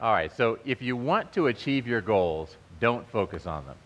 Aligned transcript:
All 0.00 0.12
right, 0.12 0.30
so 0.36 0.58
if 0.64 0.82
you 0.82 0.96
want 0.96 1.32
to 1.32 1.46
achieve 1.46 1.86
your 1.86 2.00
goals, 2.00 2.56
don't 2.80 3.08
focus 3.10 3.46
on 3.46 3.64
them. 3.64 3.76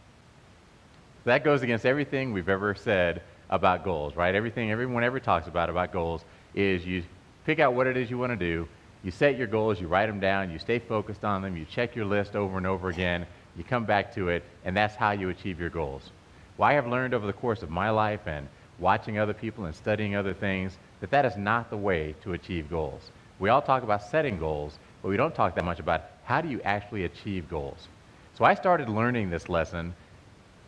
That 1.24 1.44
goes 1.44 1.62
against 1.62 1.86
everything 1.86 2.32
we've 2.32 2.48
ever 2.48 2.74
said 2.74 3.22
about 3.50 3.84
goals, 3.84 4.16
right? 4.16 4.34
Everything 4.34 4.70
everyone 4.70 5.04
ever 5.04 5.20
talks 5.20 5.46
about 5.46 5.70
about 5.70 5.92
goals 5.92 6.24
is 6.54 6.84
you 6.84 7.02
pick 7.44 7.60
out 7.60 7.74
what 7.74 7.86
it 7.86 7.96
is 7.96 8.10
you 8.10 8.18
want 8.18 8.32
to 8.32 8.36
do, 8.36 8.66
you 9.04 9.10
set 9.10 9.36
your 9.36 9.46
goals, 9.46 9.80
you 9.80 9.86
write 9.86 10.06
them 10.06 10.20
down, 10.20 10.50
you 10.50 10.58
stay 10.58 10.78
focused 10.78 11.24
on 11.24 11.42
them, 11.42 11.56
you 11.56 11.64
check 11.64 11.94
your 11.94 12.04
list 12.04 12.34
over 12.34 12.56
and 12.56 12.66
over 12.66 12.88
again, 12.88 13.26
you 13.56 13.64
come 13.64 13.84
back 13.84 14.14
to 14.14 14.28
it, 14.28 14.42
and 14.64 14.76
that's 14.76 14.96
how 14.96 15.12
you 15.12 15.28
achieve 15.28 15.60
your 15.60 15.70
goals. 15.70 16.10
Well, 16.56 16.68
I 16.68 16.72
have 16.72 16.86
learned 16.86 17.14
over 17.14 17.26
the 17.26 17.32
course 17.32 17.62
of 17.62 17.70
my 17.70 17.90
life 17.90 18.26
and 18.26 18.48
watching 18.78 19.18
other 19.18 19.34
people 19.34 19.66
and 19.66 19.74
studying 19.74 20.16
other 20.16 20.34
things 20.34 20.78
that 21.00 21.10
that 21.10 21.24
is 21.24 21.36
not 21.36 21.70
the 21.70 21.76
way 21.76 22.14
to 22.22 22.32
achieve 22.32 22.68
goals. 22.70 23.10
We 23.38 23.50
all 23.50 23.62
talk 23.62 23.82
about 23.82 24.02
setting 24.02 24.38
goals, 24.38 24.78
but 25.08 25.12
we 25.12 25.16
don't 25.16 25.34
talk 25.34 25.54
that 25.54 25.64
much 25.64 25.80
about 25.80 26.02
how 26.24 26.42
do 26.42 26.50
you 26.50 26.60
actually 26.66 27.04
achieve 27.04 27.48
goals. 27.48 27.88
So 28.34 28.44
I 28.44 28.52
started 28.52 28.90
learning 28.90 29.30
this 29.30 29.48
lesson 29.48 29.94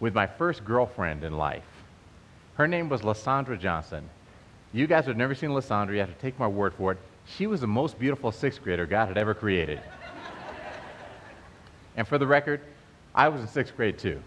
with 0.01 0.15
my 0.15 0.27
first 0.27 0.65
girlfriend 0.65 1.25
in 1.25 1.37
life. 1.37 1.67
Her 2.55 2.67
name 2.67 2.89
was 2.89 3.05
Lysandra 3.05 3.59
Johnson. 3.59 4.09
You 4.73 4.87
guys 4.87 5.05
have 5.05 5.19
never 5.19 5.35
seen 5.35 5.53
Lysandra, 5.53 5.95
you 5.95 6.01
have 6.01 6.09
to 6.09 6.23
take 6.23 6.39
my 6.39 6.47
word 6.47 6.73
for 6.73 6.93
it. 6.93 6.99
She 7.27 7.47
was 7.47 7.61
the 7.61 7.67
most 7.67 7.99
beautiful 7.99 8.33
sixth 8.33 8.63
grader 8.63 8.87
God 8.87 9.09
had 9.09 9.19
ever 9.19 9.35
created. 9.35 9.79
and 11.95 12.09
for 12.09 12.17
the 12.17 12.27
record, 12.27 12.63
I 13.15 13.29
was 13.29 13.43
in 13.43 13.47
sixth 13.47 13.77
grade 13.77 13.99
too. 13.99 14.23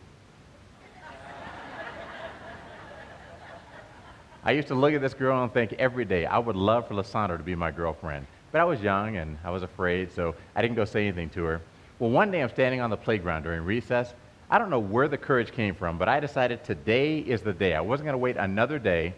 I 4.43 4.51
used 4.51 4.67
to 4.67 4.75
look 4.75 4.93
at 4.93 5.01
this 5.01 5.15
girl 5.15 5.41
and 5.41 5.51
think 5.51 5.73
every 5.79 6.05
day, 6.05 6.27
I 6.27 6.37
would 6.37 6.55
love 6.55 6.87
for 6.87 6.93
Lysandra 6.93 7.35
to 7.35 7.43
be 7.43 7.55
my 7.55 7.71
girlfriend. 7.71 8.27
But 8.53 8.61
I 8.61 8.65
was 8.65 8.81
young 8.81 9.17
and 9.17 9.39
I 9.43 9.49
was 9.49 9.63
afraid, 9.63 10.11
so 10.11 10.35
I 10.55 10.61
didn't 10.61 10.75
go 10.75 10.85
say 10.85 11.07
anything 11.07 11.31
to 11.31 11.43
her. 11.43 11.59
Well, 11.97 12.11
one 12.11 12.29
day 12.29 12.43
I'm 12.43 12.49
standing 12.49 12.81
on 12.81 12.91
the 12.91 12.97
playground 12.97 13.41
during 13.41 13.63
recess. 13.63 14.13
I 14.47 14.59
don't 14.59 14.69
know 14.69 14.77
where 14.77 15.07
the 15.07 15.17
courage 15.17 15.51
came 15.51 15.73
from, 15.73 15.97
but 15.97 16.07
I 16.07 16.19
decided 16.19 16.63
today 16.63 17.17
is 17.17 17.41
the 17.41 17.51
day. 17.51 17.73
I 17.73 17.81
wasn't 17.81 18.05
going 18.05 18.13
to 18.13 18.19
wait 18.19 18.37
another 18.37 18.77
day. 18.77 19.15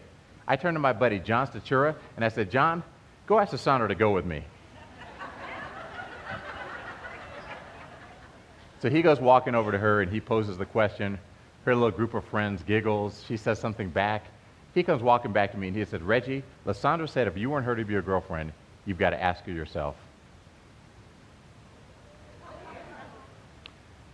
I 0.48 0.56
turned 0.56 0.74
to 0.74 0.80
my 0.80 0.94
buddy, 0.94 1.18
John 1.18 1.46
Statura, 1.46 1.94
and 2.16 2.24
I 2.24 2.30
said, 2.30 2.50
John, 2.50 2.82
go 3.26 3.38
ask 3.38 3.52
Lysandra 3.52 3.88
to 3.88 3.94
go 3.94 4.10
with 4.10 4.24
me. 4.24 4.42
so 8.80 8.88
he 8.88 9.02
goes 9.02 9.20
walking 9.20 9.54
over 9.54 9.70
to 9.70 9.76
her 9.76 10.00
and 10.00 10.10
he 10.10 10.18
poses 10.18 10.56
the 10.56 10.64
question. 10.64 11.18
Her 11.66 11.74
little 11.74 11.90
group 11.90 12.14
of 12.14 12.24
friends 12.24 12.62
giggles. 12.62 13.22
She 13.28 13.36
says 13.36 13.58
something 13.58 13.90
back. 13.90 14.24
He 14.72 14.82
comes 14.82 15.02
walking 15.02 15.34
back 15.34 15.52
to 15.52 15.58
me 15.58 15.68
and 15.68 15.76
he 15.76 15.84
said, 15.84 16.02
Reggie, 16.02 16.42
Lysandra 16.64 17.06
said 17.06 17.28
if 17.28 17.36
you 17.36 17.50
weren't 17.50 17.66
her 17.66 17.76
to 17.76 17.84
be 17.84 17.92
your 17.92 18.00
girlfriend, 18.00 18.52
you've 18.86 18.98
got 18.98 19.10
to 19.10 19.22
ask 19.22 19.46
yourself. 19.46 19.96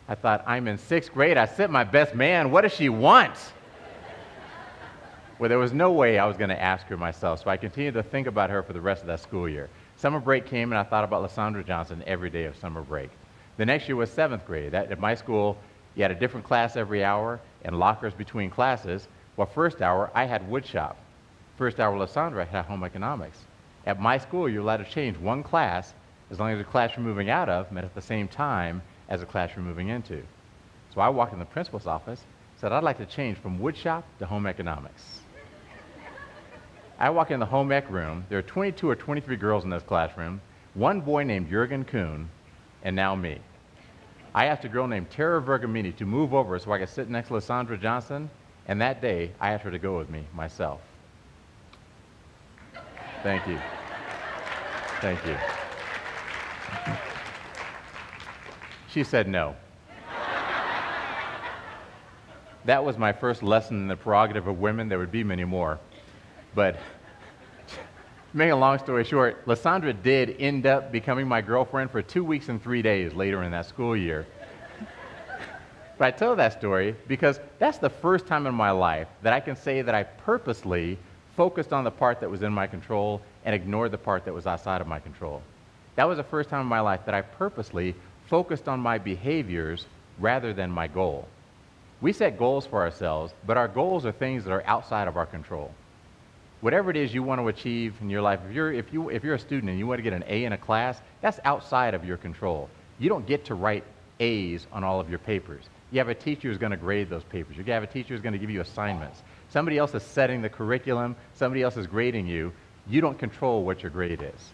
I 0.08 0.14
thought, 0.14 0.42
I'm 0.46 0.66
in 0.68 0.78
sixth 0.78 1.12
grade. 1.12 1.36
I 1.36 1.46
sent 1.46 1.70
my 1.70 1.84
best 1.84 2.14
man. 2.14 2.50
What 2.50 2.62
does 2.62 2.74
she 2.74 2.88
want? 2.88 3.34
well, 5.38 5.48
there 5.48 5.58
was 5.58 5.72
no 5.72 5.92
way 5.92 6.18
I 6.18 6.26
was 6.26 6.36
going 6.36 6.50
to 6.50 6.60
ask 6.60 6.86
her 6.88 6.96
myself, 6.96 7.44
so 7.44 7.50
I 7.50 7.56
continued 7.56 7.94
to 7.94 8.02
think 8.02 8.26
about 8.26 8.50
her 8.50 8.62
for 8.62 8.72
the 8.72 8.80
rest 8.80 9.02
of 9.02 9.06
that 9.06 9.20
school 9.20 9.48
year. 9.48 9.70
Summer 9.96 10.20
break 10.20 10.46
came, 10.46 10.72
and 10.72 10.78
I 10.78 10.82
thought 10.82 11.04
about 11.04 11.22
Lysandra 11.22 11.62
Johnson 11.62 12.02
every 12.06 12.30
day 12.30 12.44
of 12.44 12.56
summer 12.56 12.82
break. 12.82 13.10
The 13.56 13.64
next 13.64 13.88
year 13.88 13.96
was 13.96 14.10
seventh 14.10 14.44
grade. 14.46 14.74
At 14.74 14.98
my 14.98 15.14
school, 15.14 15.56
you 15.94 16.02
had 16.02 16.10
a 16.10 16.16
different 16.16 16.46
class 16.46 16.76
every 16.76 17.04
hour 17.04 17.40
and 17.64 17.78
lockers 17.78 18.12
between 18.12 18.50
classes. 18.50 19.08
Well, 19.36 19.46
first 19.46 19.80
hour, 19.80 20.10
I 20.14 20.24
had 20.24 20.48
woodshop. 20.50 20.96
First 21.56 21.78
hour, 21.78 21.96
Lysandra 21.96 22.44
had 22.44 22.64
home 22.64 22.82
economics. 22.82 23.38
At 23.86 24.00
my 24.00 24.18
school, 24.18 24.48
you're 24.48 24.62
allowed 24.62 24.78
to 24.78 24.84
change 24.84 25.16
one 25.18 25.42
class 25.42 25.94
as 26.30 26.38
long 26.38 26.50
as 26.50 26.58
the 26.58 26.64
class 26.64 26.92
you're 26.96 27.04
moving 27.04 27.30
out 27.30 27.48
of 27.48 27.70
met 27.72 27.84
at 27.84 27.94
the 27.94 28.00
same 28.00 28.28
time 28.28 28.82
as 29.08 29.20
the 29.20 29.26
class 29.26 29.50
you're 29.54 29.64
moving 29.64 29.88
into. 29.88 30.22
So 30.94 31.00
I 31.00 31.08
walked 31.08 31.32
in 31.32 31.38
the 31.38 31.44
principal's 31.44 31.86
office, 31.86 32.24
said, 32.56 32.72
I'd 32.72 32.84
like 32.84 32.98
to 32.98 33.06
change 33.06 33.38
from 33.38 33.58
woodshop 33.58 34.04
to 34.18 34.26
home 34.26 34.46
economics. 34.46 35.20
I 36.98 37.10
walk 37.10 37.30
in 37.30 37.40
the 37.40 37.46
home 37.46 37.72
ec 37.72 37.90
room. 37.90 38.24
There 38.28 38.38
are 38.38 38.42
22 38.42 38.88
or 38.88 38.94
23 38.94 39.36
girls 39.36 39.64
in 39.64 39.70
this 39.70 39.82
classroom, 39.82 40.40
one 40.74 41.00
boy 41.00 41.24
named 41.24 41.50
Jurgen 41.50 41.84
Kuhn, 41.84 42.28
and 42.82 42.94
now 42.94 43.14
me. 43.14 43.38
I 44.34 44.46
asked 44.46 44.64
a 44.64 44.68
girl 44.68 44.86
named 44.86 45.10
Tara 45.10 45.42
Vergamini 45.42 45.94
to 45.96 46.06
move 46.06 46.32
over 46.32 46.58
so 46.58 46.72
I 46.72 46.78
could 46.78 46.88
sit 46.88 47.10
next 47.10 47.28
to 47.28 47.34
Lysandra 47.34 47.76
Johnson 47.76 48.30
and 48.66 48.80
that 48.80 49.00
day, 49.00 49.32
I 49.40 49.52
asked 49.52 49.64
her 49.64 49.70
to 49.70 49.78
go 49.78 49.98
with 49.98 50.08
me 50.08 50.24
myself. 50.32 50.80
Thank 53.22 53.46
you. 53.46 53.58
Thank 55.00 55.24
you. 55.24 55.36
She 58.88 59.04
said 59.04 59.28
no. 59.28 59.54
that 62.64 62.84
was 62.84 62.98
my 62.98 63.12
first 63.12 63.42
lesson 63.42 63.76
in 63.78 63.88
the 63.88 63.96
prerogative 63.96 64.48
of 64.48 64.58
women. 64.58 64.88
There 64.88 64.98
would 64.98 65.12
be 65.12 65.24
many 65.24 65.44
more. 65.44 65.78
But 66.54 66.80
make 68.32 68.50
a 68.50 68.56
long 68.56 68.78
story 68.78 69.04
short, 69.04 69.46
Lysandra 69.46 69.92
did 69.92 70.36
end 70.38 70.66
up 70.66 70.90
becoming 70.90 71.28
my 71.28 71.40
girlfriend 71.40 71.90
for 71.90 72.02
two 72.02 72.24
weeks 72.24 72.48
and 72.48 72.62
three 72.62 72.82
days 72.82 73.14
later 73.14 73.44
in 73.44 73.52
that 73.52 73.66
school 73.66 73.96
year. 73.96 74.26
But 75.96 76.06
I 76.06 76.10
tell 76.10 76.34
that 76.34 76.52
story 76.58 76.96
because 77.06 77.38
that's 77.60 77.78
the 77.78 77.90
first 77.90 78.26
time 78.26 78.48
in 78.48 78.54
my 78.54 78.72
life 78.72 79.06
that 79.22 79.32
I 79.32 79.38
can 79.38 79.54
say 79.54 79.82
that 79.82 79.94
I 79.94 80.02
purposely 80.02 80.98
focused 81.36 81.72
on 81.72 81.84
the 81.84 81.90
part 81.90 82.20
that 82.20 82.30
was 82.30 82.42
in 82.42 82.52
my 82.52 82.66
control 82.66 83.20
and 83.44 83.54
ignored 83.54 83.90
the 83.90 83.98
part 83.98 84.24
that 84.24 84.34
was 84.34 84.46
outside 84.46 84.80
of 84.80 84.86
my 84.86 84.98
control. 84.98 85.42
That 85.96 86.08
was 86.08 86.18
the 86.18 86.24
first 86.24 86.48
time 86.48 86.60
in 86.60 86.66
my 86.66 86.80
life 86.80 87.00
that 87.06 87.14
I 87.14 87.22
purposely 87.22 87.94
focused 88.28 88.68
on 88.68 88.80
my 88.80 88.98
behaviors 88.98 89.86
rather 90.18 90.52
than 90.52 90.70
my 90.70 90.86
goal. 90.86 91.28
We 92.00 92.12
set 92.12 92.38
goals 92.38 92.66
for 92.66 92.80
ourselves, 92.80 93.32
but 93.46 93.56
our 93.56 93.68
goals 93.68 94.04
are 94.06 94.12
things 94.12 94.44
that 94.44 94.52
are 94.52 94.66
outside 94.66 95.08
of 95.08 95.16
our 95.16 95.26
control. 95.26 95.70
Whatever 96.60 96.90
it 96.90 96.96
is 96.96 97.12
you 97.12 97.22
want 97.22 97.40
to 97.40 97.48
achieve 97.48 97.94
in 98.00 98.08
your 98.08 98.22
life, 98.22 98.40
if 98.48 98.54
you're, 98.54 98.72
if, 98.72 98.92
you, 98.92 99.08
if 99.10 99.24
you're 99.24 99.34
a 99.34 99.38
student 99.38 99.70
and 99.70 99.78
you 99.78 99.86
want 99.86 99.98
to 99.98 100.02
get 100.02 100.12
an 100.12 100.24
A 100.26 100.44
in 100.44 100.52
a 100.52 100.58
class, 100.58 101.00
that's 101.20 101.40
outside 101.44 101.94
of 101.94 102.04
your 102.04 102.16
control. 102.16 102.68
You 102.98 103.08
don't 103.08 103.26
get 103.26 103.44
to 103.46 103.54
write 103.54 103.84
A's 104.20 104.66
on 104.72 104.84
all 104.84 105.00
of 105.00 105.10
your 105.10 105.18
papers. 105.18 105.64
You 105.92 105.98
have 105.98 106.08
a 106.08 106.14
teacher 106.14 106.48
who's 106.48 106.58
going 106.58 106.70
to 106.70 106.78
grade 106.78 107.10
those 107.10 107.22
papers. 107.22 107.56
You 107.56 107.64
have 107.64 107.82
a 107.82 107.86
teacher 107.86 108.14
who's 108.14 108.22
going 108.22 108.32
to 108.32 108.38
give 108.38 108.50
you 108.50 108.62
assignments. 108.62 109.22
Somebody 109.50 109.76
else 109.76 109.94
is 109.94 110.02
setting 110.02 110.40
the 110.40 110.48
curriculum. 110.48 111.14
Somebody 111.34 111.62
else 111.62 111.76
is 111.76 111.86
grading 111.86 112.26
you. 112.26 112.52
You 112.88 113.02
don't 113.02 113.18
control 113.18 113.62
what 113.64 113.82
your 113.82 113.90
grade 113.90 114.22
is. 114.22 114.50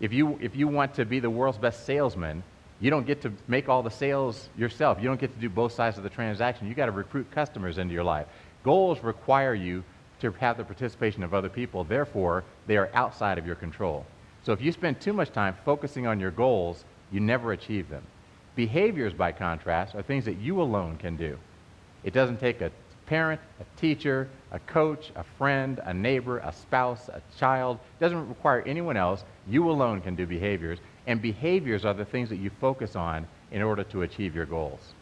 If 0.00 0.12
you, 0.12 0.38
if 0.40 0.54
you 0.54 0.68
want 0.68 0.94
to 0.94 1.04
be 1.04 1.18
the 1.18 1.28
world's 1.28 1.58
best 1.58 1.84
salesman, 1.84 2.44
you 2.80 2.90
don't 2.90 3.06
get 3.06 3.22
to 3.22 3.32
make 3.48 3.68
all 3.68 3.82
the 3.82 3.90
sales 3.90 4.48
yourself. 4.56 4.98
You 5.00 5.08
don't 5.08 5.20
get 5.20 5.34
to 5.34 5.40
do 5.40 5.48
both 5.48 5.72
sides 5.72 5.98
of 5.98 6.04
the 6.04 6.10
transaction. 6.10 6.68
You 6.68 6.74
got 6.74 6.86
to 6.86 6.92
recruit 6.92 7.30
customers 7.32 7.78
into 7.78 7.92
your 7.92 8.04
life. 8.04 8.26
Goals 8.62 9.02
require 9.02 9.54
you 9.54 9.82
to 10.20 10.30
have 10.32 10.56
the 10.56 10.64
participation 10.64 11.24
of 11.24 11.34
other 11.34 11.48
people. 11.48 11.82
Therefore, 11.82 12.44
they 12.68 12.76
are 12.76 12.88
outside 12.94 13.38
of 13.38 13.46
your 13.46 13.56
control. 13.56 14.06
So 14.44 14.52
if 14.52 14.60
you 14.60 14.70
spend 14.70 15.00
too 15.00 15.12
much 15.12 15.32
time 15.32 15.56
focusing 15.64 16.06
on 16.06 16.20
your 16.20 16.30
goals, 16.30 16.84
you 17.10 17.18
never 17.18 17.52
achieve 17.52 17.88
them. 17.88 18.04
Behaviors, 18.54 19.14
by 19.14 19.32
contrast, 19.32 19.94
are 19.94 20.02
things 20.02 20.24
that 20.26 20.38
you 20.38 20.60
alone 20.60 20.96
can 20.98 21.16
do. 21.16 21.38
It 22.04 22.12
doesn't 22.12 22.38
take 22.38 22.60
a 22.60 22.70
parent, 23.06 23.40
a 23.60 23.80
teacher, 23.80 24.28
a 24.50 24.58
coach, 24.60 25.10
a 25.16 25.24
friend, 25.24 25.80
a 25.84 25.94
neighbor, 25.94 26.38
a 26.38 26.52
spouse, 26.52 27.08
a 27.08 27.22
child. 27.38 27.78
It 27.98 28.02
doesn't 28.02 28.28
require 28.28 28.62
anyone 28.66 28.96
else. 28.96 29.24
You 29.48 29.70
alone 29.70 30.00
can 30.02 30.14
do 30.14 30.26
behaviors. 30.26 30.78
And 31.06 31.20
behaviors 31.20 31.84
are 31.84 31.94
the 31.94 32.04
things 32.04 32.28
that 32.28 32.36
you 32.36 32.50
focus 32.60 32.94
on 32.94 33.26
in 33.50 33.62
order 33.62 33.84
to 33.84 34.02
achieve 34.02 34.34
your 34.34 34.46
goals. 34.46 34.94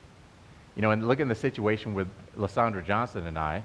You 0.76 0.82
know, 0.82 0.92
and 0.92 1.06
look 1.06 1.20
at 1.20 1.28
the 1.28 1.34
situation 1.34 1.94
with 1.94 2.08
Lysandra 2.36 2.82
Johnson 2.82 3.26
and 3.26 3.38
I. 3.38 3.64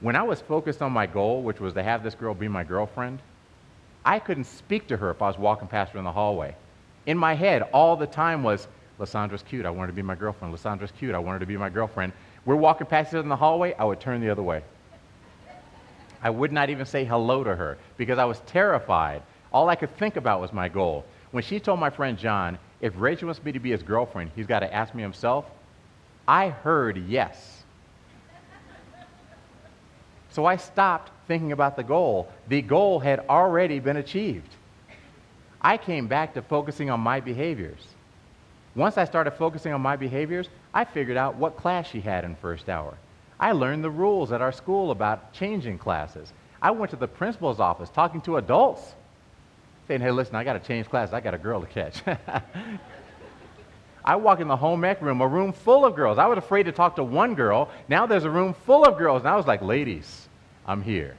When 0.00 0.16
I 0.16 0.24
was 0.24 0.40
focused 0.40 0.82
on 0.82 0.92
my 0.92 1.06
goal, 1.06 1.42
which 1.42 1.60
was 1.60 1.72
to 1.74 1.82
have 1.82 2.02
this 2.02 2.14
girl 2.14 2.34
be 2.34 2.48
my 2.48 2.64
girlfriend, 2.64 3.20
I 4.04 4.18
couldn't 4.18 4.44
speak 4.44 4.88
to 4.88 4.96
her 4.96 5.10
if 5.10 5.22
I 5.22 5.28
was 5.28 5.38
walking 5.38 5.68
past 5.68 5.92
her 5.92 5.98
in 5.98 6.04
the 6.04 6.12
hallway 6.12 6.54
in 7.06 7.16
my 7.16 7.34
head 7.34 7.62
all 7.72 7.96
the 7.96 8.06
time 8.06 8.42
was, 8.42 8.68
Lysandra's 8.98 9.42
cute. 9.42 9.64
I 9.66 9.70
want 9.70 9.82
her 9.82 9.86
to 9.88 9.92
be 9.92 10.02
my 10.02 10.14
girlfriend. 10.14 10.52
Lysandra's 10.52 10.92
cute. 10.98 11.14
I 11.14 11.18
want 11.18 11.34
her 11.36 11.40
to 11.40 11.46
be 11.46 11.56
my 11.56 11.68
girlfriend. 11.68 12.12
We're 12.44 12.56
walking 12.56 12.86
past 12.86 13.10
other 13.10 13.20
in 13.20 13.28
the 13.28 13.36
hallway. 13.36 13.74
I 13.74 13.84
would 13.84 14.00
turn 14.00 14.20
the 14.20 14.30
other 14.30 14.42
way. 14.42 14.62
I 16.22 16.30
would 16.30 16.50
not 16.50 16.70
even 16.70 16.86
say 16.86 17.04
hello 17.04 17.44
to 17.44 17.54
her 17.54 17.78
because 17.96 18.18
I 18.18 18.24
was 18.24 18.40
terrified. 18.46 19.22
All 19.52 19.68
I 19.68 19.76
could 19.76 19.94
think 19.96 20.16
about 20.16 20.40
was 20.40 20.52
my 20.52 20.68
goal. 20.68 21.04
When 21.30 21.42
she 21.42 21.60
told 21.60 21.78
my 21.78 21.90
friend 21.90 22.18
John, 22.18 22.58
if 22.80 22.94
Rachel 22.96 23.26
wants 23.26 23.42
me 23.44 23.52
to 23.52 23.60
be 23.60 23.70
his 23.70 23.82
girlfriend, 23.82 24.30
he's 24.34 24.46
got 24.46 24.60
to 24.60 24.74
ask 24.74 24.94
me 24.94 25.02
himself, 25.02 25.44
I 26.26 26.48
heard 26.48 26.96
yes. 27.06 27.62
So 30.30 30.46
I 30.46 30.56
stopped 30.56 31.12
thinking 31.28 31.52
about 31.52 31.76
the 31.76 31.84
goal. 31.84 32.28
The 32.48 32.62
goal 32.62 32.98
had 32.98 33.20
already 33.28 33.78
been 33.78 33.96
achieved. 33.96 34.55
I 35.66 35.78
came 35.78 36.06
back 36.06 36.34
to 36.34 36.42
focusing 36.42 36.90
on 36.90 37.00
my 37.00 37.18
behaviors. 37.18 37.80
Once 38.76 38.96
I 38.96 39.04
started 39.04 39.32
focusing 39.32 39.72
on 39.72 39.80
my 39.80 39.96
behaviors, 39.96 40.48
I 40.72 40.84
figured 40.84 41.16
out 41.16 41.34
what 41.34 41.56
class 41.56 41.88
she 41.88 42.00
had 42.00 42.24
in 42.24 42.36
first 42.36 42.68
hour. 42.68 42.96
I 43.40 43.50
learned 43.50 43.82
the 43.82 43.90
rules 43.90 44.30
at 44.30 44.40
our 44.40 44.52
school 44.52 44.92
about 44.92 45.32
changing 45.32 45.78
classes. 45.78 46.32
I 46.62 46.70
went 46.70 46.92
to 46.92 46.96
the 46.96 47.08
principal's 47.08 47.58
office 47.58 47.90
talking 47.90 48.20
to 48.20 48.36
adults. 48.36 48.94
saying, 49.88 50.02
hey, 50.02 50.12
listen, 50.12 50.36
I 50.36 50.44
got 50.44 50.52
to 50.52 50.60
change 50.60 50.88
classes. 50.88 51.12
I 51.12 51.18
got 51.20 51.34
a 51.34 51.38
girl 51.38 51.60
to 51.60 51.66
catch. 51.66 52.00
I 54.04 54.14
walk 54.14 54.38
in 54.38 54.46
the 54.46 54.56
home 54.56 54.84
ec 54.84 55.02
room, 55.02 55.20
a 55.20 55.26
room 55.26 55.52
full 55.52 55.84
of 55.84 55.96
girls. 55.96 56.16
I 56.16 56.26
was 56.26 56.38
afraid 56.38 56.66
to 56.66 56.72
talk 56.72 56.94
to 56.94 57.02
one 57.02 57.34
girl. 57.34 57.70
Now 57.88 58.06
there's 58.06 58.22
a 58.22 58.30
room 58.30 58.54
full 58.54 58.84
of 58.84 58.98
girls. 58.98 59.22
And 59.22 59.28
I 59.28 59.34
was 59.34 59.48
like, 59.48 59.62
ladies, 59.62 60.28
I'm 60.64 60.80
here. 60.80 61.16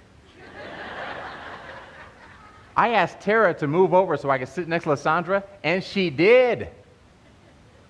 I 2.78 2.90
asked 2.90 3.22
Tara 3.22 3.56
to 3.56 3.68
move 3.68 3.96
over 3.96 4.16
so 4.18 4.30
I 4.30 4.38
could 4.38 4.50
sit 4.50 4.68
next 4.68 4.84
to 4.84 4.92
Lysandra, 4.92 5.44
and 5.64 5.84
she 5.84 6.12
did. 6.12 6.70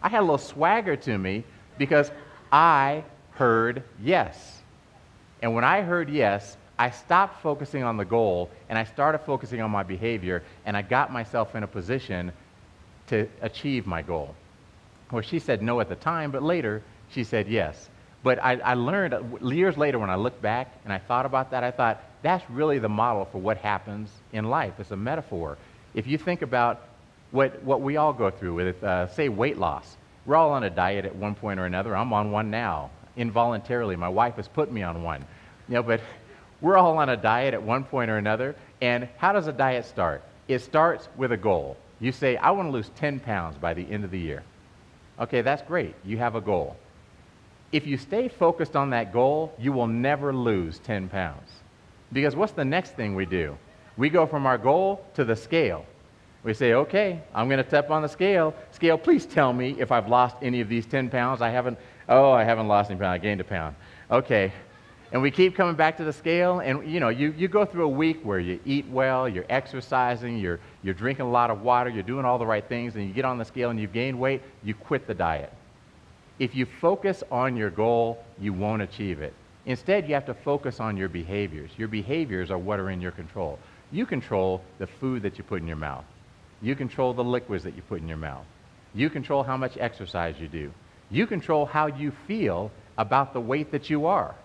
I 0.02 0.08
had 0.08 0.20
a 0.20 0.22
little 0.22 0.38
swagger 0.38 0.96
to 0.96 1.18
me 1.18 1.44
because 1.78 2.10
I 2.54 3.04
heard 3.32 3.84
yes. 4.02 4.62
And 5.42 5.54
when 5.54 5.66
I 5.66 5.82
heard 5.82 6.10
yes, 6.10 6.56
I 6.80 6.92
stopped 6.92 7.42
focusing 7.42 7.84
on 7.84 7.98
the 7.98 8.06
goal 8.06 8.50
and 8.70 8.80
I 8.80 8.86
started 8.86 9.20
focusing 9.20 9.62
on 9.62 9.72
my 9.72 9.84
behavior, 9.84 10.42
and 10.66 10.78
I 10.78 10.84
got 10.84 11.12
myself 11.12 11.54
in 11.54 11.64
a 11.64 11.68
position 11.68 12.32
to 13.08 13.28
achieve 13.42 13.86
my 13.88 14.02
goal. 14.02 14.36
Well, 15.12 15.22
she 15.22 15.40
said 15.40 15.62
no 15.62 15.82
at 15.82 15.90
the 15.90 15.96
time, 15.96 16.32
but 16.32 16.44
later 16.44 16.82
she 17.12 17.26
said 17.26 17.50
yes. 17.50 17.90
But 18.24 18.44
I, 18.44 18.54
I 18.58 18.74
learned 18.74 19.14
uh, 19.14 19.22
years 19.42 19.78
later 19.78 20.00
when 20.00 20.10
I 20.10 20.16
looked 20.16 20.42
back 20.42 20.74
and 20.84 20.94
I 20.94 20.98
thought 20.98 21.26
about 21.26 21.52
that, 21.52 21.64
I 21.64 21.72
thought 21.72 22.02
that's 22.22 22.48
really 22.50 22.80
the 22.80 22.90
model 22.90 23.26
for 23.26 23.40
what 23.40 23.58
happens 23.58 24.10
in 24.34 24.46
life. 24.46 24.74
It's 24.80 24.92
a 24.92 24.98
metaphor. 24.98 25.58
If 25.94 26.08
you 26.08 26.18
think 26.18 26.42
about 26.42 26.82
what, 27.32 27.62
what 27.64 27.82
we 27.82 27.98
all 27.98 28.14
go 28.14 28.32
through 28.32 28.56
with, 28.56 28.84
uh, 28.84 29.08
say, 29.08 29.30
weight 29.30 29.58
loss, 29.58 29.98
we're 30.26 30.36
all 30.36 30.52
on 30.52 30.64
a 30.64 30.70
diet 30.70 31.06
at 31.06 31.16
one 31.16 31.36
point 31.36 31.60
or 31.60 31.66
another. 31.66 31.96
I'm 31.96 32.12
on 32.14 32.32
one 32.32 32.50
now, 32.52 32.90
involuntarily. 33.16 33.96
My 33.96 34.10
wife 34.10 34.36
has 34.36 34.48
put 34.48 34.72
me 34.72 34.84
on 34.84 35.04
one. 35.04 35.26
You 35.68 35.76
know, 35.76 35.84
but 35.84 36.02
we're 36.62 36.78
all 36.78 36.98
on 36.98 37.10
a 37.10 37.18
diet 37.18 37.54
at 37.54 37.64
one 37.64 37.84
point 37.84 38.12
or 38.12 38.18
another. 38.18 38.56
And 38.82 39.08
how 39.18 39.32
does 39.32 39.48
a 39.48 39.54
diet 39.54 39.86
start? 39.86 40.24
It 40.48 40.60
starts 40.60 41.08
with 41.18 41.32
a 41.32 41.38
goal. 41.38 41.78
You 42.00 42.12
say, 42.12 42.38
I 42.38 42.52
want 42.52 42.68
to 42.68 42.72
lose 42.72 42.90
10 42.98 43.20
pounds 43.22 43.58
by 43.58 43.74
the 43.74 43.90
end 43.90 44.04
of 44.04 44.12
the 44.12 44.20
year. 44.20 44.44
Okay, 45.20 45.42
that's 45.42 45.64
great. 45.64 45.96
You 46.06 46.18
have 46.18 46.36
a 46.36 46.42
goal. 46.42 46.76
If 47.72 47.88
you 47.88 47.98
stay 47.98 48.28
focused 48.28 48.76
on 48.76 48.92
that 48.92 49.12
goal, 49.12 49.54
you 49.58 49.74
will 49.74 49.88
never 49.88 50.34
lose 50.34 50.80
10 50.80 51.10
pounds. 51.10 51.50
Because 52.12 52.36
what's 52.36 52.54
the 52.54 52.66
next 52.66 52.96
thing 52.96 53.16
we 53.16 53.26
do? 53.26 53.58
We 53.98 54.10
go 54.10 54.26
from 54.26 54.46
our 54.46 54.58
goal 54.58 55.06
to 55.16 55.26
the 55.26 55.36
scale. 55.36 55.86
We 56.44 56.54
say, 56.54 56.74
okay, 56.74 57.22
I'm 57.34 57.50
going 57.50 57.62
to 57.62 57.68
step 57.68 57.90
on 57.90 58.02
the 58.02 58.08
scale. 58.08 58.54
Scale, 58.72 58.98
please 58.98 59.26
tell 59.26 59.52
me 59.52 59.76
if 59.80 59.92
I've 59.92 60.08
lost 60.08 60.38
any 60.42 60.62
of 60.62 60.70
these 60.70 60.86
10 60.86 61.10
pounds. 61.10 61.42
I 61.42 61.50
haven't, 61.50 61.78
oh, 62.08 62.32
I 62.32 62.44
haven't 62.44 62.68
lost 62.68 62.90
any 62.90 63.00
pounds. 63.00 63.16
I 63.16 63.18
gained 63.18 63.42
a 63.42 63.44
pound. 63.44 63.76
Okay. 64.10 64.54
And 65.12 65.22
we 65.22 65.32
keep 65.32 65.56
coming 65.56 65.76
back 65.76 65.96
to 65.98 66.04
the 66.04 66.12
scale, 66.12 66.60
and 66.60 66.90
you 66.90 67.00
know, 67.00 67.08
you, 67.08 67.34
you 67.38 67.48
go 67.48 67.64
through 67.64 67.86
a 67.86 67.90
week 67.90 68.20
where 68.24 68.40
you 68.40 68.60
eat 68.66 68.86
well, 68.90 69.28
you're 69.28 69.46
exercising, 69.48 70.38
you're, 70.38 70.60
you're 70.84 70.94
drinking 70.94 71.26
a 71.26 71.30
lot 71.30 71.50
of 71.50 71.62
water, 71.62 71.90
you're 71.90 72.04
doing 72.04 72.26
all 72.26 72.38
the 72.38 72.46
right 72.46 72.68
things, 72.68 72.96
and 72.96 73.08
you 73.08 73.14
get 73.14 73.24
on 73.24 73.38
the 73.38 73.46
scale 73.46 73.70
and 73.70 73.80
you've 73.80 73.94
gained 73.94 74.20
weight, 74.20 74.42
you 74.64 74.74
quit 74.74 75.08
the 75.08 75.14
diet. 75.14 75.54
If 76.40 76.56
you 76.56 76.66
focus 76.66 77.24
on 77.32 77.56
your 77.56 77.70
goal, 77.70 78.22
you 78.38 78.52
won't 78.52 78.82
achieve 78.82 79.22
it. 79.22 79.34
Instead, 79.68 80.08
you 80.08 80.14
have 80.14 80.26
to 80.26 80.34
focus 80.34 80.80
on 80.80 80.96
your 80.96 81.10
behaviors. 81.10 81.70
Your 81.78 81.90
behaviors 81.90 82.50
are 82.52 82.58
what 82.58 82.80
are 82.80 82.90
in 82.90 83.02
your 83.02 83.12
control. 83.12 83.60
You 83.92 84.06
control 84.06 84.62
the 84.80 84.88
food 84.88 85.22
that 85.24 85.38
you 85.38 85.44
put 85.44 85.62
in 85.62 85.68
your 85.68 85.78
mouth. 85.78 86.06
You 86.62 86.74
control 86.74 87.14
the 87.14 87.24
liquids 87.24 87.66
that 87.66 87.76
you 87.76 87.82
put 87.82 88.02
in 88.02 88.08
your 88.08 88.18
mouth. 88.18 88.46
You 88.96 89.10
control 89.10 89.44
how 89.44 89.58
much 89.58 89.78
exercise 89.78 90.36
you 90.40 90.48
do. 90.48 90.72
You 91.12 91.28
control 91.28 91.66
how 91.66 91.88
you 91.88 92.14
feel 92.28 92.72
about 92.98 93.34
the 93.34 93.42
weight 93.42 93.72
that 93.74 93.90
you 93.90 94.06
are. 94.06 94.36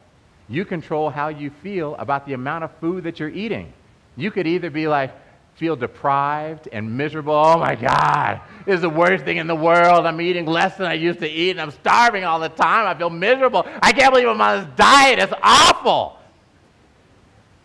You 0.49 0.65
control 0.65 1.09
how 1.09 1.29
you 1.29 1.51
feel 1.63 1.95
about 1.97 2.27
the 2.27 2.33
amount 2.33 2.65
of 2.65 2.73
food 2.81 3.05
that 3.05 3.21
you're 3.21 3.31
eating. 3.31 3.73
You 4.17 4.33
could 4.33 4.49
either 4.49 4.71
be 4.71 4.89
like, 4.89 5.15
feel 5.55 5.77
deprived 5.77 6.69
and 6.73 6.97
miserable. 6.97 7.35
Oh 7.35 7.59
my 7.59 7.75
God, 7.75 8.41
this 8.67 8.77
is 8.77 8.81
the 8.81 8.91
worst 8.91 9.25
thing 9.25 9.37
in 9.37 9.47
the 9.47 9.55
world. 9.55 10.07
I'm 10.07 10.21
eating 10.21 10.47
less 10.47 10.77
than 10.77 10.87
I 10.87 10.95
used 10.95 11.21
to 11.21 11.29
eat 11.29 11.51
and 11.51 11.61
I'm 11.61 11.71
starving 11.71 12.25
all 12.25 12.41
the 12.41 12.49
time. 12.49 12.87
I 12.87 12.99
feel 12.99 13.11
miserable. 13.11 13.67
I 13.83 13.93
can't 13.93 14.13
believe 14.13 14.29
I'm 14.29 14.41
on 14.41 14.61
this 14.61 14.69
diet. 14.77 15.19
It's 15.19 15.33
awful. 15.43 16.19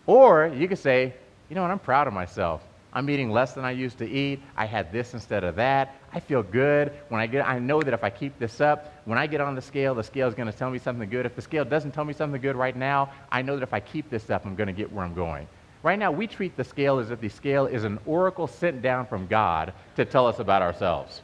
Or 0.06 0.52
you 0.54 0.68
could 0.68 0.78
say, 0.78 1.14
you 1.48 1.54
know 1.54 1.62
what, 1.62 1.70
I'm 1.70 1.78
proud 1.78 2.06
of 2.06 2.12
myself. 2.12 2.62
I'm 2.92 3.08
eating 3.10 3.30
less 3.30 3.52
than 3.52 3.64
I 3.64 3.72
used 3.72 3.98
to 3.98 4.08
eat. 4.08 4.40
I 4.56 4.64
had 4.64 4.90
this 4.90 5.12
instead 5.12 5.44
of 5.44 5.56
that. 5.56 5.94
I 6.12 6.20
feel 6.20 6.42
good. 6.42 6.92
When 7.10 7.20
I 7.20 7.26
get 7.26 7.46
I 7.46 7.58
know 7.58 7.82
that 7.82 7.92
if 7.92 8.02
I 8.02 8.10
keep 8.10 8.38
this 8.38 8.60
up, 8.60 8.94
when 9.04 9.18
I 9.18 9.26
get 9.26 9.40
on 9.40 9.54
the 9.54 9.62
scale, 9.62 9.94
the 9.94 10.02
scale 10.02 10.26
is 10.26 10.34
going 10.34 10.50
to 10.50 10.56
tell 10.56 10.70
me 10.70 10.78
something 10.78 11.08
good. 11.08 11.26
If 11.26 11.36
the 11.36 11.42
scale 11.42 11.64
doesn't 11.64 11.92
tell 11.92 12.04
me 12.04 12.14
something 12.14 12.40
good 12.40 12.56
right 12.56 12.74
now, 12.74 13.12
I 13.30 13.42
know 13.42 13.56
that 13.56 13.62
if 13.62 13.74
I 13.74 13.80
keep 13.80 14.08
this 14.08 14.30
up, 14.30 14.46
I'm 14.46 14.56
going 14.56 14.68
to 14.68 14.72
get 14.72 14.90
where 14.90 15.04
I'm 15.04 15.14
going. 15.14 15.46
Right 15.82 15.98
now, 15.98 16.10
we 16.10 16.26
treat 16.26 16.56
the 16.56 16.64
scale 16.64 16.98
as 16.98 17.10
if 17.10 17.20
the 17.20 17.28
scale 17.28 17.66
is 17.66 17.84
an 17.84 17.98
oracle 18.04 18.46
sent 18.46 18.82
down 18.82 19.06
from 19.06 19.26
God 19.26 19.72
to 19.96 20.04
tell 20.04 20.26
us 20.26 20.40
about 20.40 20.60
ourselves. 20.60 21.22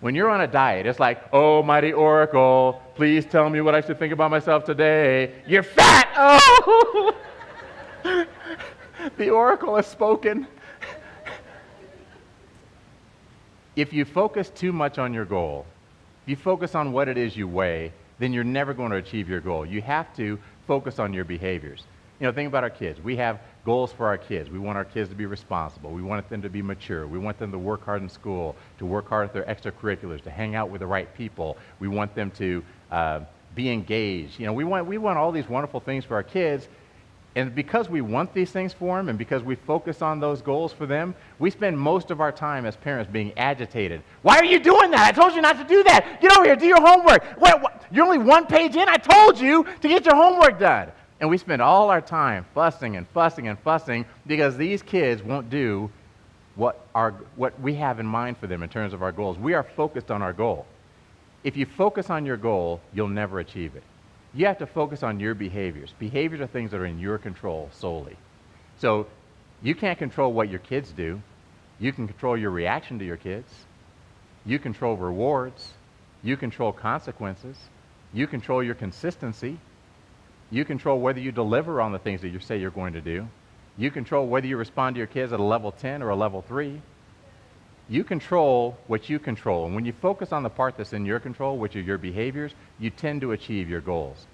When 0.00 0.14
you're 0.14 0.30
on 0.30 0.40
a 0.40 0.46
diet, 0.46 0.86
it's 0.86 1.00
like, 1.00 1.22
oh, 1.32 1.62
mighty 1.62 1.92
oracle, 1.92 2.82
please 2.94 3.26
tell 3.26 3.48
me 3.50 3.60
what 3.60 3.74
I 3.74 3.80
should 3.80 3.98
think 3.98 4.12
about 4.12 4.30
myself 4.30 4.64
today. 4.64 5.34
You're 5.46 5.62
fat! 5.62 6.04
Oh! 6.68 7.14
the 9.16 9.30
oracle 9.30 9.76
has 9.76 9.86
spoken. 9.86 10.46
if 13.74 13.92
you 13.92 14.04
focus 14.04 14.50
too 14.50 14.72
much 14.72 14.98
on 14.98 15.12
your 15.12 15.24
goal, 15.24 15.66
if 16.22 16.30
you 16.30 16.36
focus 16.36 16.74
on 16.74 16.92
what 16.92 17.08
it 17.08 17.18
is 17.18 17.36
you 17.36 17.46
weigh, 17.48 17.92
then 18.18 18.32
you're 18.32 18.44
never 18.44 18.72
going 18.72 18.90
to 18.90 18.96
achieve 18.96 19.28
your 19.28 19.40
goal. 19.40 19.66
You 19.66 19.82
have 19.82 20.14
to 20.16 20.38
focus 20.66 20.98
on 20.98 21.12
your 21.12 21.24
behaviors. 21.24 21.84
You 22.18 22.26
know, 22.26 22.32
think 22.32 22.48
about 22.48 22.64
our 22.64 22.70
kids. 22.70 23.00
We 23.00 23.16
have 23.16 23.40
goals 23.64 23.92
for 23.92 24.06
our 24.06 24.16
kids. 24.16 24.48
We 24.48 24.58
want 24.58 24.78
our 24.78 24.84
kids 24.84 25.10
to 25.10 25.14
be 25.14 25.26
responsible. 25.26 25.90
We 25.90 26.02
want 26.02 26.28
them 26.30 26.40
to 26.42 26.48
be 26.48 26.62
mature. 26.62 27.06
We 27.06 27.18
want 27.18 27.38
them 27.38 27.52
to 27.52 27.58
work 27.58 27.84
hard 27.84 28.00
in 28.00 28.08
school, 28.08 28.56
to 28.78 28.86
work 28.86 29.08
hard 29.08 29.28
at 29.28 29.34
their 29.34 29.44
extracurriculars, 29.44 30.22
to 30.22 30.30
hang 30.30 30.54
out 30.54 30.70
with 30.70 30.80
the 30.80 30.86
right 30.86 31.12
people. 31.14 31.58
We 31.78 31.88
want 31.88 32.14
them 32.14 32.30
to 32.32 32.64
uh, 32.90 33.20
be 33.54 33.70
engaged. 33.70 34.40
You 34.40 34.46
know, 34.46 34.54
we 34.54 34.64
want, 34.64 34.86
we 34.86 34.96
want 34.96 35.18
all 35.18 35.30
these 35.30 35.48
wonderful 35.48 35.80
things 35.80 36.04
for 36.04 36.14
our 36.14 36.22
kids. 36.22 36.68
And 37.34 37.54
because 37.54 37.90
we 37.90 38.00
want 38.00 38.32
these 38.32 38.50
things 38.50 38.72
for 38.72 38.96
them 38.96 39.10
and 39.10 39.18
because 39.18 39.42
we 39.42 39.56
focus 39.56 40.00
on 40.00 40.20
those 40.20 40.40
goals 40.40 40.72
for 40.72 40.86
them, 40.86 41.14
we 41.38 41.50
spend 41.50 41.78
most 41.78 42.10
of 42.10 42.22
our 42.22 42.32
time 42.32 42.64
as 42.64 42.76
parents 42.76 43.12
being 43.12 43.36
agitated. 43.36 44.02
Why 44.22 44.38
are 44.38 44.44
you 44.44 44.58
doing 44.58 44.90
that? 44.92 45.06
I 45.06 45.12
told 45.12 45.34
you 45.34 45.42
not 45.42 45.58
to 45.58 45.64
do 45.64 45.82
that. 45.82 46.22
Get 46.22 46.34
over 46.34 46.46
here, 46.46 46.56
do 46.56 46.64
your 46.64 46.80
homework. 46.80 47.24
What, 47.38 47.60
what? 47.60 47.84
You're 47.90 48.06
only 48.06 48.16
one 48.16 48.46
page 48.46 48.74
in. 48.74 48.88
I 48.88 48.96
told 48.96 49.38
you 49.38 49.66
to 49.82 49.88
get 49.88 50.06
your 50.06 50.14
homework 50.14 50.58
done. 50.58 50.90
And 51.20 51.30
we 51.30 51.38
spend 51.38 51.62
all 51.62 51.90
our 51.90 52.00
time 52.00 52.44
fussing 52.54 52.96
and 52.96 53.06
fussing 53.08 53.48
and 53.48 53.58
fussing 53.58 54.04
because 54.26 54.56
these 54.56 54.82
kids 54.82 55.22
won't 55.22 55.48
do 55.48 55.90
what, 56.56 56.86
our, 56.94 57.12
what 57.36 57.58
we 57.60 57.74
have 57.74 58.00
in 58.00 58.06
mind 58.06 58.38
for 58.38 58.46
them 58.46 58.62
in 58.62 58.68
terms 58.68 58.92
of 58.92 59.02
our 59.02 59.12
goals. 59.12 59.38
We 59.38 59.54
are 59.54 59.62
focused 59.62 60.10
on 60.10 60.22
our 60.22 60.32
goal. 60.32 60.66
If 61.44 61.56
you 61.56 61.64
focus 61.64 62.10
on 62.10 62.26
your 62.26 62.36
goal, 62.36 62.80
you'll 62.92 63.08
never 63.08 63.38
achieve 63.40 63.76
it. 63.76 63.82
You 64.34 64.46
have 64.46 64.58
to 64.58 64.66
focus 64.66 65.02
on 65.02 65.20
your 65.20 65.34
behaviors. 65.34 65.94
Behaviors 65.98 66.40
are 66.40 66.46
things 66.46 66.70
that 66.72 66.80
are 66.80 66.86
in 66.86 66.98
your 66.98 67.18
control 67.18 67.70
solely. 67.72 68.16
So 68.78 69.06
you 69.62 69.74
can't 69.74 69.98
control 69.98 70.32
what 70.32 70.50
your 70.50 70.58
kids 70.58 70.92
do. 70.92 71.22
You 71.78 71.92
can 71.92 72.06
control 72.06 72.36
your 72.36 72.50
reaction 72.50 72.98
to 72.98 73.04
your 73.04 73.16
kids. 73.16 73.50
You 74.44 74.58
control 74.58 74.96
rewards. 74.96 75.72
You 76.22 76.36
control 76.36 76.72
consequences. 76.72 77.56
You 78.12 78.26
control 78.26 78.62
your 78.62 78.74
consistency. 78.74 79.58
You 80.56 80.64
control 80.64 81.00
whether 81.00 81.20
you 81.20 81.32
deliver 81.32 81.82
on 81.82 81.92
the 81.92 81.98
things 81.98 82.22
that 82.22 82.30
you 82.30 82.40
say 82.40 82.58
you're 82.58 82.70
going 82.70 82.94
to 82.94 83.02
do. 83.02 83.28
You 83.76 83.90
control 83.90 84.26
whether 84.26 84.46
you 84.46 84.56
respond 84.56 84.94
to 84.94 84.98
your 84.98 85.06
kids 85.06 85.34
at 85.34 85.38
a 85.38 85.42
level 85.42 85.70
10 85.70 86.02
or 86.02 86.08
a 86.08 86.16
level 86.16 86.40
3. 86.40 86.80
You 87.90 88.02
control 88.02 88.78
what 88.86 89.10
you 89.10 89.18
control. 89.18 89.66
And 89.66 89.74
when 89.74 89.84
you 89.84 89.92
focus 89.92 90.32
on 90.32 90.42
the 90.42 90.48
part 90.48 90.78
that's 90.78 90.94
in 90.94 91.04
your 91.04 91.20
control, 91.20 91.58
which 91.58 91.76
are 91.76 91.82
your 91.82 91.98
behaviors, 91.98 92.54
you 92.78 92.88
tend 92.88 93.20
to 93.20 93.32
achieve 93.32 93.68
your 93.68 93.82
goals. 93.82 94.26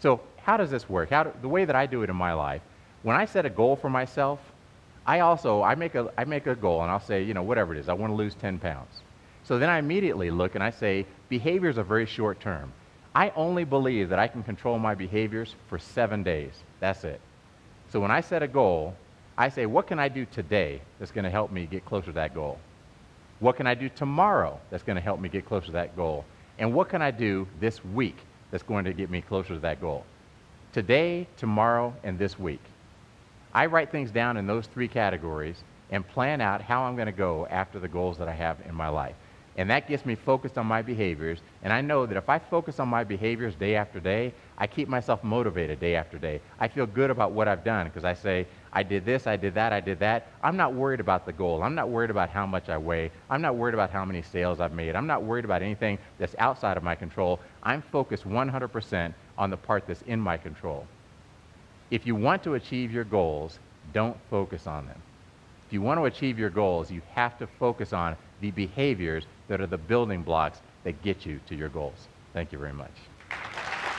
So, 0.00 0.20
how 0.42 0.58
does 0.58 0.70
this 0.70 0.90
work? 0.90 1.08
Do, 1.08 1.32
the 1.40 1.48
way 1.48 1.64
that 1.64 1.74
I 1.74 1.86
do 1.86 2.02
it 2.02 2.10
in 2.10 2.16
my 2.16 2.34
life, 2.34 2.60
when 3.02 3.16
I 3.16 3.24
set 3.24 3.46
a 3.46 3.50
goal 3.50 3.76
for 3.76 3.88
myself, 3.88 4.40
I 5.06 5.20
also 5.20 5.62
I 5.62 5.74
make 5.74 5.94
a 5.94 6.12
I 6.18 6.26
make 6.26 6.46
a 6.46 6.54
goal 6.54 6.82
and 6.82 6.90
I'll 6.90 7.00
say, 7.00 7.22
you 7.22 7.32
know, 7.32 7.42
whatever 7.42 7.74
it 7.74 7.80
is, 7.80 7.88
I 7.88 7.94
want 7.94 8.10
to 8.12 8.14
lose 8.14 8.34
10 8.34 8.58
pounds. 8.58 9.00
So 9.44 9.58
then 9.58 9.70
I 9.70 9.78
immediately 9.78 10.30
look 10.30 10.54
and 10.54 10.62
I 10.62 10.68
say, 10.68 11.06
behaviors 11.30 11.78
are 11.78 11.82
very 11.82 12.04
short 12.04 12.40
term. 12.40 12.74
I 13.16 13.32
only 13.34 13.64
believe 13.64 14.10
that 14.10 14.18
I 14.18 14.28
can 14.28 14.42
control 14.42 14.78
my 14.78 14.94
behaviors 14.94 15.54
for 15.68 15.78
seven 15.78 16.22
days. 16.22 16.52
That's 16.80 17.02
it. 17.02 17.18
So 17.88 17.98
when 17.98 18.10
I 18.10 18.20
set 18.20 18.42
a 18.42 18.46
goal, 18.46 18.94
I 19.38 19.48
say, 19.48 19.64
what 19.64 19.86
can 19.86 19.98
I 19.98 20.08
do 20.08 20.26
today 20.26 20.82
that's 20.98 21.12
going 21.12 21.24
to 21.24 21.30
help 21.30 21.50
me 21.50 21.64
get 21.64 21.86
closer 21.86 22.08
to 22.08 22.12
that 22.12 22.34
goal? 22.34 22.58
What 23.40 23.56
can 23.56 23.66
I 23.66 23.72
do 23.72 23.88
tomorrow 23.88 24.60
that's 24.68 24.82
going 24.82 24.96
to 24.96 25.02
help 25.02 25.18
me 25.18 25.30
get 25.30 25.46
closer 25.46 25.68
to 25.68 25.72
that 25.72 25.96
goal? 25.96 26.26
And 26.58 26.74
what 26.74 26.90
can 26.90 27.00
I 27.00 27.10
do 27.10 27.48
this 27.58 27.82
week 27.82 28.18
that's 28.50 28.62
going 28.62 28.84
to 28.84 28.92
get 28.92 29.08
me 29.08 29.22
closer 29.22 29.54
to 29.54 29.60
that 29.60 29.80
goal? 29.80 30.04
Today, 30.74 31.26
tomorrow, 31.38 31.94
and 32.04 32.18
this 32.18 32.38
week. 32.38 32.60
I 33.54 33.64
write 33.64 33.90
things 33.90 34.10
down 34.10 34.36
in 34.36 34.46
those 34.46 34.66
three 34.66 34.88
categories 34.88 35.56
and 35.90 36.06
plan 36.06 36.42
out 36.42 36.60
how 36.60 36.82
I'm 36.82 36.96
going 36.96 37.06
to 37.06 37.12
go 37.12 37.46
after 37.46 37.78
the 37.78 37.88
goals 37.88 38.18
that 38.18 38.28
I 38.28 38.34
have 38.34 38.58
in 38.68 38.74
my 38.74 38.88
life. 38.88 39.14
And 39.58 39.70
that 39.70 39.88
gets 39.88 40.04
me 40.04 40.14
focused 40.14 40.58
on 40.58 40.66
my 40.66 40.82
behaviors. 40.82 41.38
And 41.62 41.72
I 41.72 41.80
know 41.80 42.04
that 42.04 42.16
if 42.18 42.28
I 42.28 42.38
focus 42.38 42.78
on 42.78 42.88
my 42.88 43.04
behaviors 43.04 43.54
day 43.54 43.74
after 43.74 44.00
day, 44.00 44.34
I 44.58 44.66
keep 44.66 44.86
myself 44.86 45.24
motivated 45.24 45.80
day 45.80 45.96
after 45.96 46.18
day. 46.18 46.40
I 46.60 46.68
feel 46.68 46.84
good 46.84 47.10
about 47.10 47.32
what 47.32 47.48
I've 47.48 47.64
done 47.64 47.86
because 47.86 48.04
I 48.04 48.12
say, 48.12 48.46
I 48.74 48.82
did 48.82 49.06
this, 49.06 49.26
I 49.26 49.36
did 49.36 49.54
that, 49.54 49.72
I 49.72 49.80
did 49.80 49.98
that. 50.00 50.28
I'm 50.42 50.58
not 50.58 50.74
worried 50.74 51.00
about 51.00 51.24
the 51.24 51.32
goal. 51.32 51.62
I'm 51.62 51.74
not 51.74 51.88
worried 51.88 52.10
about 52.10 52.28
how 52.28 52.44
much 52.44 52.68
I 52.68 52.76
weigh. 52.76 53.10
I'm 53.30 53.40
not 53.40 53.56
worried 53.56 53.72
about 53.72 53.90
how 53.90 54.04
many 54.04 54.20
sales 54.20 54.60
I've 54.60 54.74
made. 54.74 54.94
I'm 54.94 55.06
not 55.06 55.22
worried 55.22 55.46
about 55.46 55.62
anything 55.62 55.98
that's 56.18 56.34
outside 56.38 56.76
of 56.76 56.82
my 56.82 56.94
control. 56.94 57.40
I'm 57.62 57.80
focused 57.80 58.28
100% 58.28 59.14
on 59.38 59.50
the 59.50 59.56
part 59.56 59.86
that's 59.86 60.02
in 60.02 60.20
my 60.20 60.36
control. 60.36 60.86
If 61.90 62.06
you 62.06 62.14
want 62.14 62.42
to 62.42 62.54
achieve 62.54 62.92
your 62.92 63.04
goals, 63.04 63.58
don't 63.94 64.16
focus 64.28 64.66
on 64.66 64.86
them. 64.86 65.00
If 65.66 65.72
you 65.72 65.80
want 65.80 65.98
to 65.98 66.04
achieve 66.04 66.38
your 66.38 66.50
goals, 66.50 66.90
you 66.90 67.00
have 67.14 67.38
to 67.38 67.46
focus 67.46 67.92
on 67.92 68.16
the 68.40 68.50
behaviors 68.50 69.24
that 69.48 69.60
are 69.60 69.66
the 69.66 69.78
building 69.78 70.22
blocks 70.22 70.60
that 70.84 71.02
get 71.02 71.24
you 71.26 71.40
to 71.48 71.54
your 71.54 71.68
goals. 71.68 72.08
Thank 72.32 72.52
you 72.52 72.58
very 72.58 72.72
much. 72.72 72.92